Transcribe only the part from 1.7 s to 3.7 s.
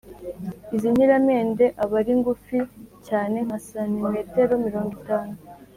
aba ari ngufi cyane nka